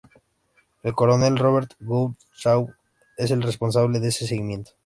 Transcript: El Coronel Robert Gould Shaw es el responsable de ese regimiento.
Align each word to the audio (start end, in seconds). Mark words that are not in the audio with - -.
El 0.81 0.95
Coronel 0.95 1.37
Robert 1.37 1.75
Gould 1.79 2.15
Shaw 2.35 2.67
es 3.17 3.29
el 3.29 3.43
responsable 3.43 3.99
de 3.99 4.07
ese 4.07 4.23
regimiento. 4.25 4.71